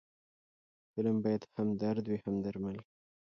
[0.93, 2.77] فلم باید هم درد وي، هم درمل